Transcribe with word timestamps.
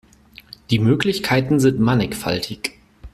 Die 0.71 0.79
Möglichkeiten 0.79 1.59
sind 1.59 1.79
mannigfaltig. 1.79 2.71